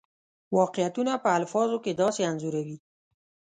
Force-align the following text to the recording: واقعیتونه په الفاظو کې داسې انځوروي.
واقعیتونه 0.57 1.13
په 1.23 1.29
الفاظو 1.37 1.77
کې 1.83 1.91
داسې 2.01 2.21
انځوروي. 2.31 2.77